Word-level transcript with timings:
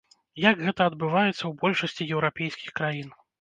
Як 0.43 0.61
гэта 0.67 0.87
адбываецца 0.91 1.35
ў 1.45 1.51
большасці 1.65 2.09
еўрапейскіх 2.17 2.73
краін. 2.81 3.15